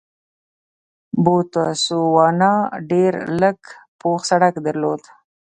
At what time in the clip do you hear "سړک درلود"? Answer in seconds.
4.29-5.01